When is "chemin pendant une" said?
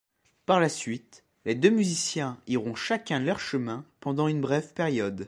3.39-4.41